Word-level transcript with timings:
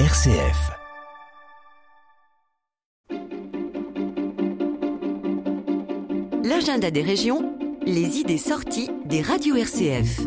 RCF. 0.00 0.72
L'agenda 6.42 6.90
des 6.90 7.02
régions, 7.02 7.54
les 7.86 8.18
idées 8.18 8.38
sorties 8.38 8.90
des 9.04 9.22
radios 9.22 9.54
RCF. 9.54 10.22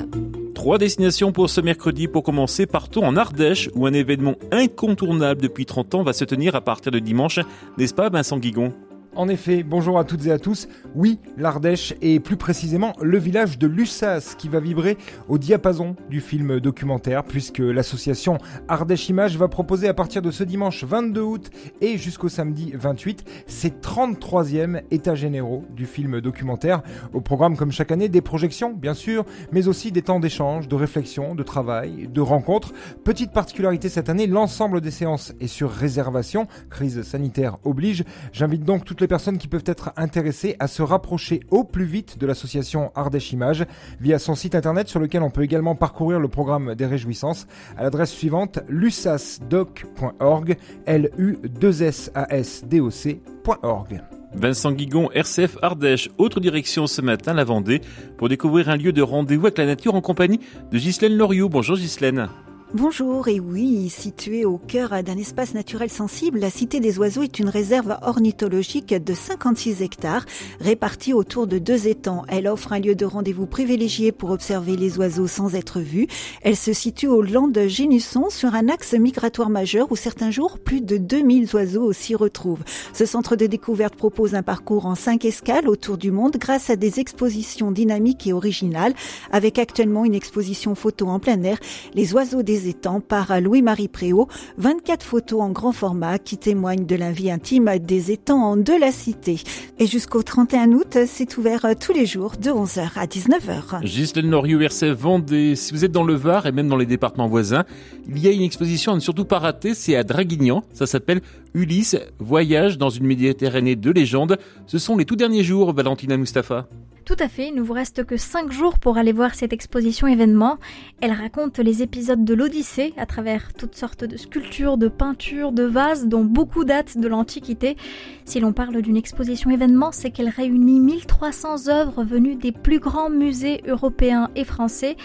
Trois 0.55 0.77
destinations 0.77 1.33
pour 1.33 1.49
ce 1.49 1.59
mercredi. 1.59 2.07
Pour 2.07 2.23
commencer, 2.23 2.65
partons 2.65 3.05
en 3.05 3.17
Ardèche, 3.17 3.69
où 3.75 3.85
un 3.85 3.91
événement 3.91 4.35
incontournable 4.53 5.41
depuis 5.41 5.65
30 5.65 5.95
ans 5.95 6.03
va 6.03 6.13
se 6.13 6.23
tenir 6.23 6.55
à 6.55 6.61
partir 6.61 6.93
de 6.93 6.99
dimanche. 6.99 7.41
N'est-ce 7.77 7.93
pas, 7.93 8.07
Vincent 8.09 8.37
Guigon? 8.37 8.71
En 9.15 9.29
effet, 9.29 9.63
bonjour 9.63 9.97
à 9.97 10.03
toutes 10.03 10.25
et 10.27 10.31
à 10.31 10.37
tous. 10.37 10.67
Oui, 10.93 11.19
l'Ardèche 11.37 11.95
et 12.01 12.19
plus 12.19 12.37
précisément 12.37 12.93
le 13.01 13.17
village 13.17 13.57
de 13.57 13.65
Lussas 13.65 14.35
qui 14.37 14.47
va 14.47 14.59
vibrer 14.59 14.97
au 15.27 15.37
diapason 15.37 15.95
du 16.09 16.21
film 16.21 16.59
documentaire 16.59 17.23
puisque 17.23 17.59
l'association 17.59 18.37
Ardèche 18.67 19.09
Images 19.09 19.37
va 19.37 19.47
proposer 19.47 19.87
à 19.87 19.93
partir 19.93 20.21
de 20.21 20.29
ce 20.29 20.43
dimanche 20.43 20.83
22 20.83 21.21
août 21.21 21.49
et 21.81 21.97
jusqu'au 21.97 22.29
samedi 22.29 22.71
28 22.75 23.23
ses 23.47 23.69
33e 23.69 24.83
états 24.91 25.15
généraux 25.15 25.65
du 25.75 25.85
film 25.85 26.21
documentaire. 26.21 26.83
Au 27.13 27.21
programme 27.21 27.57
comme 27.57 27.71
chaque 27.71 27.91
année 27.91 28.09
des 28.09 28.21
projections 28.21 28.73
bien 28.73 28.93
sûr, 28.93 29.25
mais 29.51 29.67
aussi 29.67 29.91
des 29.91 30.03
temps 30.03 30.19
d'échange, 30.19 30.67
de 30.67 30.75
réflexion, 30.75 31.33
de 31.33 31.43
travail, 31.43 32.07
de 32.07 32.21
rencontres. 32.21 32.73
Petite 33.03 33.31
particularité 33.31 33.89
cette 33.89 34.09
année, 34.09 34.27
l'ensemble 34.27 34.81
des 34.81 34.91
séances 34.91 35.33
est 35.39 35.47
sur 35.47 35.71
réservation, 35.71 36.47
crise 36.69 37.01
sanitaire 37.01 37.57
oblige. 37.63 38.03
J'invite 38.31 38.63
donc 38.63 38.85
toutes 38.85 39.01
les 39.01 39.06
personnes 39.07 39.37
qui 39.37 39.47
peuvent 39.47 39.63
être 39.65 39.91
intéressées 39.97 40.55
à 40.59 40.67
se 40.67 40.81
rapprocher 40.81 41.41
au 41.49 41.63
plus 41.63 41.85
vite 41.85 42.17
de 42.17 42.25
l'association 42.25 42.91
Ardèche 42.95 43.31
Images 43.31 43.65
via 43.99 44.19
son 44.19 44.35
site 44.35 44.55
internet 44.55 44.87
sur 44.87 44.99
lequel 44.99 45.21
on 45.21 45.29
peut 45.29 45.43
également 45.43 45.75
parcourir 45.75 46.19
le 46.19 46.27
programme 46.27 46.75
des 46.75 46.85
réjouissances 46.85 47.47
à 47.77 47.83
l'adresse 47.83 48.11
suivante 48.11 48.59
lusasdoc.org 48.67 50.57
l 50.85 51.11
u 51.17 51.37
2 51.43 51.81
s 51.83 52.11
a 52.13 52.27
s 52.33 52.63
d 52.65 52.79
o 52.79 52.89
c.org. 52.89 54.01
Vincent 54.33 54.71
Guigon, 54.71 55.09
RCF 55.11 55.57
Ardèche, 55.61 56.09
autre 56.17 56.39
direction 56.39 56.85
ce 56.85 57.01
matin, 57.01 57.33
la 57.33 57.43
Vendée, 57.43 57.81
pour 58.17 58.29
découvrir 58.29 58.69
un 58.69 58.75
lieu 58.75 58.91
de 58.91 59.01
rendez-vous 59.01 59.47
avec 59.47 59.57
la 59.57 59.65
nature 59.65 59.95
en 59.95 60.01
compagnie 60.01 60.39
de 60.71 60.77
Ghislaine 60.77 61.15
Loriot. 61.15 61.49
Bonjour 61.49 61.77
Ghislaine. 61.77 62.27
Bonjour, 62.73 63.29
et 63.29 63.39
oui, 63.39 63.87
située 63.87 64.43
au 64.43 64.57
cœur 64.57 64.89
d'un 65.01 65.17
espace 65.17 65.53
naturel 65.53 65.89
sensible, 65.89 66.39
la 66.39 66.49
Cité 66.49 66.81
des 66.81 66.99
Oiseaux 66.99 67.23
est 67.23 67.39
une 67.39 67.47
réserve 67.47 67.97
ornithologique 68.01 68.93
de 68.93 69.13
56 69.13 69.81
hectares 69.81 70.25
répartie 70.59 71.13
autour 71.13 71.47
de 71.47 71.59
deux 71.59 71.87
étangs. 71.87 72.25
Elle 72.27 72.45
offre 72.45 72.73
un 72.73 72.79
lieu 72.79 72.93
de 72.93 73.05
rendez-vous 73.05 73.45
privilégié 73.45 74.11
pour 74.11 74.31
observer 74.31 74.75
les 74.75 74.97
oiseaux 74.97 75.27
sans 75.27 75.55
être 75.55 75.79
vus. 75.79 76.07
Elle 76.41 76.57
se 76.57 76.73
situe 76.73 77.07
au 77.07 77.21
land 77.21 77.47
de 77.47 77.67
Génusson 77.67 78.29
sur 78.29 78.53
un 78.53 78.67
axe 78.67 78.93
migratoire 78.95 79.49
majeur 79.49 79.89
où 79.89 79.95
certains 79.95 80.29
jours 80.29 80.59
plus 80.59 80.81
de 80.81 80.97
2000 80.97 81.55
oiseaux 81.55 81.93
s'y 81.93 82.15
retrouvent. 82.15 82.65
Ce 82.91 83.05
centre 83.05 83.37
de 83.37 83.45
découverte 83.45 83.95
propose 83.95 84.35
un 84.35 84.43
parcours 84.43 84.87
en 84.87 84.95
cinq 84.95 85.23
escales 85.23 85.69
autour 85.69 85.97
du 85.97 86.11
monde 86.11 86.35
grâce 86.37 86.69
à 86.69 86.75
des 86.75 86.99
expositions 86.99 87.71
dynamiques 87.71 88.27
et 88.27 88.33
originales 88.33 88.93
avec 89.31 89.57
actuellement 89.57 90.03
une 90.03 90.15
exposition 90.15 90.75
photo 90.75 91.07
en 91.07 91.19
plein 91.19 91.41
air, 91.43 91.59
les 91.93 92.13
oiseaux 92.13 92.43
des 92.43 92.57
étangs 92.67 93.01
par 93.01 93.39
Louis-Marie 93.39 93.87
Préau. 93.87 94.27
24 94.57 95.03
photos 95.03 95.41
en 95.41 95.49
grand 95.49 95.71
format 95.71 96.19
qui 96.19 96.37
témoignent 96.37 96.85
de 96.85 96.95
la 96.95 97.11
vie 97.11 97.31
intime 97.31 97.71
des 97.79 98.11
étangs 98.11 98.57
de 98.57 98.73
la 98.79 98.91
cité. 98.91 99.41
Et 99.79 99.87
jusqu'au 99.87 100.23
31 100.23 100.71
août, 100.71 100.97
c'est 101.05 101.37
ouvert 101.37 101.65
tous 101.79 101.93
les 101.93 102.05
jours 102.05 102.33
de 102.39 102.49
11h 102.49 102.91
à 102.95 103.05
19h. 103.05 103.83
Ghislaine 103.83 104.29
Noriou, 104.29 104.61
RCF 104.61 104.97
Vendée. 104.97 105.55
Si 105.55 105.73
vous 105.73 105.85
êtes 105.85 105.91
dans 105.91 106.03
le 106.03 106.15
Var 106.15 106.45
et 106.45 106.51
même 106.51 106.67
dans 106.67 106.77
les 106.77 106.85
départements 106.85 107.27
voisins, 107.27 107.65
il 108.07 108.19
y 108.19 108.27
a 108.27 108.31
une 108.31 108.41
exposition 108.41 108.91
à 108.91 108.95
ne 108.95 108.99
surtout 108.99 109.25
pas 109.25 109.39
rater, 109.39 109.73
c'est 109.73 109.95
à 109.95 110.03
Draguignan. 110.03 110.63
Ça 110.73 110.85
s'appelle 110.85 111.21
Ulysse, 111.53 111.97
voyage 112.19 112.77
dans 112.77 112.89
une 112.89 113.05
Méditerranée 113.05 113.75
de 113.75 113.91
légende. 113.91 114.37
Ce 114.65 114.77
sont 114.77 114.97
les 114.97 115.05
tout 115.05 115.15
derniers 115.15 115.43
jours, 115.43 115.73
Valentina 115.73 116.17
Mustapha. 116.17 116.67
Tout 117.07 117.15
à 117.19 117.29
fait, 117.29 117.47
il 117.47 117.55
ne 117.55 117.61
vous 117.61 117.71
reste 117.71 118.03
que 118.03 118.17
5 118.17 118.51
jours 118.51 118.79
pour 118.79 118.97
aller 118.97 119.13
voir 119.13 119.33
cette 119.33 119.53
exposition 119.53 120.07
événement. 120.07 120.57
Elle 120.99 121.13
raconte 121.13 121.57
les 121.57 121.81
épisodes 121.81 122.25
de 122.25 122.33
l'Odyssée 122.33 122.93
à 122.97 123.05
travers 123.05 123.53
toutes 123.53 123.75
sortes 123.75 124.03
de 124.03 124.17
sculptures, 124.17 124.75
de 124.75 124.89
peintures, 124.89 125.53
de 125.53 125.63
vases 125.63 126.07
dont 126.07 126.25
beaucoup 126.25 126.65
datent 126.65 126.97
de 126.97 127.07
l'Antiquité. 127.07 127.77
Si 128.25 128.41
l'on 128.41 128.51
parle 128.51 128.81
d'une 128.81 128.97
exposition 128.97 129.49
événement, 129.49 129.93
c'est 129.93 130.11
qu'elle 130.11 130.27
réunit 130.27 130.81
1300 130.81 131.69
œuvres 131.69 132.03
venues 132.03 132.35
des 132.35 132.51
plus 132.51 132.79
grands 132.79 133.09
musées 133.09 133.63
européens 133.65 134.29
et 134.35 134.43
français. 134.43 134.97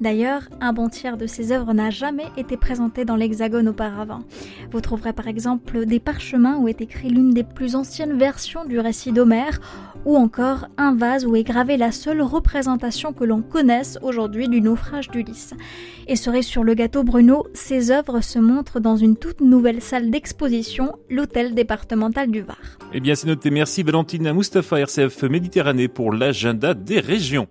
D'ailleurs, 0.00 0.48
un 0.62 0.72
bon 0.72 0.88
tiers 0.88 1.18
de 1.18 1.26
ces 1.26 1.52
œuvres 1.52 1.74
n'a 1.74 1.90
jamais 1.90 2.28
été 2.38 2.56
présenté 2.56 3.04
dans 3.04 3.16
l'Hexagone 3.16 3.68
auparavant. 3.68 4.20
Vous 4.72 4.80
trouverez 4.80 5.12
par 5.12 5.28
exemple 5.28 5.84
des 5.84 6.00
parchemins 6.00 6.56
où 6.56 6.68
est 6.68 6.80
écrit 6.80 7.10
l'une 7.10 7.34
des 7.34 7.44
plus 7.44 7.76
anciennes 7.76 8.16
versions 8.16 8.64
du 8.64 8.78
récit 8.80 9.12
d'Homère 9.12 9.60
ou 10.06 10.16
encore 10.16 10.66
un 10.78 10.94
vase 10.94 11.26
où 11.26 11.36
est 11.36 11.49
gravée 11.50 11.76
la 11.76 11.90
seule 11.90 12.22
représentation 12.22 13.12
que 13.12 13.24
l'on 13.24 13.42
connaisse 13.42 13.98
aujourd'hui 14.02 14.48
du 14.48 14.60
naufrage 14.60 15.10
d'Ulysse. 15.10 15.52
Et 16.06 16.14
cerise 16.14 16.46
sur 16.46 16.62
le 16.62 16.74
gâteau 16.74 17.02
Bruno, 17.02 17.44
ces 17.54 17.90
œuvres 17.90 18.20
se 18.20 18.38
montrent 18.38 18.78
dans 18.78 18.94
une 18.94 19.16
toute 19.16 19.40
nouvelle 19.40 19.82
salle 19.82 20.12
d'exposition, 20.12 20.92
l'hôtel 21.08 21.56
départemental 21.56 22.30
du 22.30 22.42
Var. 22.42 22.78
Eh 22.92 23.00
bien 23.00 23.16
c'est 23.16 23.26
noté, 23.26 23.50
merci 23.50 23.82
Valentine 23.82 24.32
Moustapha 24.32 24.78
RCF 24.78 25.24
Méditerranée 25.24 25.88
pour 25.88 26.12
l'agenda 26.12 26.72
des 26.72 27.00
régions. 27.00 27.48